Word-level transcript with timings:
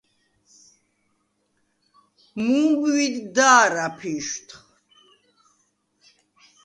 მუ̄მბვიდ 2.45 3.15
და̄რ 3.35 3.73
აფიშვდხ. 3.85 4.59